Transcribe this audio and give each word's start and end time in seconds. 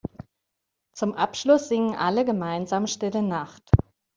Zum 0.93 1.13
Abschluss 1.13 1.67
singen 1.67 1.93
alle 1.95 2.25
gemeinsam 2.25 2.87
Stille 2.87 3.21
Nacht. 3.21 3.69